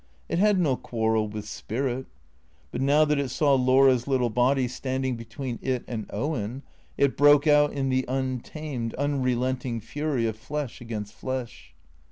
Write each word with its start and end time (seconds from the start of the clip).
It 0.27 0.39
had 0.39 0.59
no 0.59 0.75
quarrel 0.77 1.27
with 1.27 1.47
spirit. 1.47 2.07
But 2.71 2.81
now 2.81 3.05
that 3.05 3.19
it 3.19 3.29
saw 3.29 3.53
Laura's 3.53 4.07
little 4.07 4.31
body 4.31 4.67
standing 4.67 5.15
between 5.15 5.59
it 5.61 5.83
and 5.87 6.07
Owen, 6.09 6.63
it 6.97 7.15
broke 7.15 7.45
out 7.45 7.73
in 7.73 7.89
the 7.89 8.05
untamed, 8.07 8.95
unrelenting 8.95 9.79
fury 9.79 10.25
of 10.25 10.35
flesh 10.37 10.81
against 10.81 11.13
flesh. 11.13 11.75